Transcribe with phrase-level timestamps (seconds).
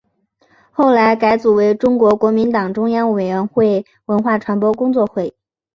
[0.71, 5.35] 后来改组为中国国民党中央委员会文化传播工作会。